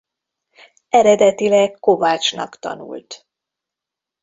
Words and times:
Eredetileg 0.89 1.79
kovácsnak 1.79 2.59
tanult. 2.59 3.27